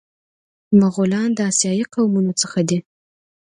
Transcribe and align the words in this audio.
مغولان 0.79 1.29
له 1.37 1.43
اسیایي 1.51 1.85
قومونو 1.93 2.31
څخه 2.41 2.59
دي. 2.69 2.77